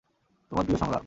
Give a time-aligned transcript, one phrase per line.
[0.51, 0.99] তোমার প্রিয় সংলাপ।